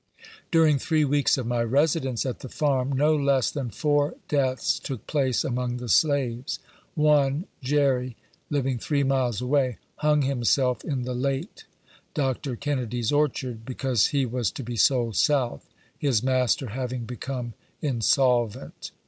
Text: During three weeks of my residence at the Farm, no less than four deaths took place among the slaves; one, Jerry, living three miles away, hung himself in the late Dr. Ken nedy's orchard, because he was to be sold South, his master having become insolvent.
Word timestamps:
During 0.49 0.79
three 0.79 1.05
weeks 1.05 1.37
of 1.37 1.45
my 1.45 1.61
residence 1.63 2.25
at 2.25 2.39
the 2.39 2.49
Farm, 2.49 2.91
no 2.91 3.15
less 3.15 3.51
than 3.51 3.69
four 3.69 4.15
deaths 4.27 4.79
took 4.79 5.05
place 5.05 5.43
among 5.43 5.77
the 5.77 5.87
slaves; 5.89 6.57
one, 6.95 7.45
Jerry, 7.61 8.15
living 8.49 8.79
three 8.79 9.03
miles 9.03 9.41
away, 9.41 9.77
hung 9.97 10.23
himself 10.23 10.83
in 10.83 11.03
the 11.03 11.13
late 11.13 11.65
Dr. 12.15 12.55
Ken 12.55 12.79
nedy's 12.79 13.11
orchard, 13.11 13.63
because 13.63 14.07
he 14.07 14.25
was 14.25 14.49
to 14.53 14.63
be 14.63 14.75
sold 14.75 15.17
South, 15.17 15.69
his 15.99 16.23
master 16.23 16.69
having 16.69 17.05
become 17.05 17.53
insolvent. 17.83 18.89